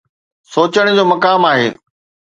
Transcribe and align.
سوچڻ 0.53 0.85
جو 0.97 1.03
مقام 1.11 1.41
آهي. 1.51 1.67